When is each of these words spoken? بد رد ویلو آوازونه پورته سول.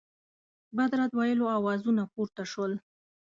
بد 0.77 0.91
رد 0.99 1.11
ویلو 1.17 1.45
آوازونه 1.57 2.03
پورته 2.13 2.43
سول. 2.53 2.71